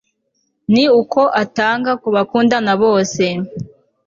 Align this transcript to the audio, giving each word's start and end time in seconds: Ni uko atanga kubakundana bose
Ni 0.71 0.83
uko 1.01 1.21
atanga 1.43 1.91
kubakundana 2.01 2.73
bose 2.83 3.23